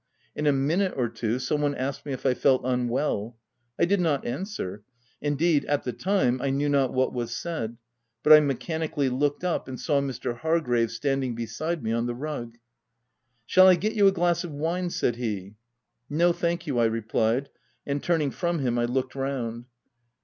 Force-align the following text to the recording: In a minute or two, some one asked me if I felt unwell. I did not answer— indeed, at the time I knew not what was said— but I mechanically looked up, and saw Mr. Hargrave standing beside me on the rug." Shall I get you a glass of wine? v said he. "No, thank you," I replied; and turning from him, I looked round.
In 0.35 0.47
a 0.47 0.51
minute 0.51 0.93
or 0.97 1.09
two, 1.09 1.37
some 1.37 1.61
one 1.61 1.75
asked 1.75 2.07
me 2.07 2.11
if 2.11 2.25
I 2.25 2.33
felt 2.33 2.63
unwell. 2.65 3.37
I 3.77 3.85
did 3.85 4.01
not 4.01 4.25
answer— 4.25 4.81
indeed, 5.21 5.63
at 5.65 5.83
the 5.83 5.93
time 5.93 6.41
I 6.41 6.49
knew 6.49 6.69
not 6.69 6.91
what 6.91 7.13
was 7.13 7.37
said— 7.37 7.77
but 8.23 8.33
I 8.33 8.39
mechanically 8.39 9.09
looked 9.09 9.43
up, 9.43 9.67
and 9.67 9.79
saw 9.79 10.01
Mr. 10.01 10.37
Hargrave 10.39 10.89
standing 10.89 11.35
beside 11.35 11.83
me 11.83 11.91
on 11.91 12.07
the 12.07 12.15
rug." 12.15 12.55
Shall 13.45 13.67
I 13.67 13.75
get 13.75 13.93
you 13.93 14.07
a 14.07 14.11
glass 14.11 14.43
of 14.43 14.51
wine? 14.51 14.85
v 14.85 14.89
said 14.89 15.15
he. 15.17 15.53
"No, 16.09 16.33
thank 16.33 16.65
you," 16.65 16.79
I 16.79 16.85
replied; 16.85 17.49
and 17.85 18.01
turning 18.01 18.31
from 18.31 18.57
him, 18.57 18.79
I 18.79 18.85
looked 18.85 19.13
round. 19.13 19.65